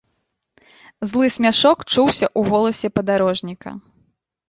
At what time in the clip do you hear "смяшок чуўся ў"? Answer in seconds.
1.35-2.57